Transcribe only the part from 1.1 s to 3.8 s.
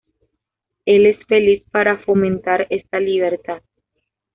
feliz para fomentar esta libertad".